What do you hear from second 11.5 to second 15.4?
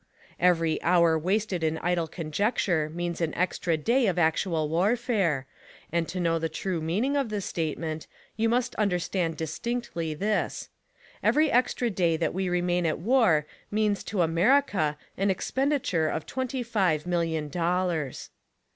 extra day that we remain at war means to America an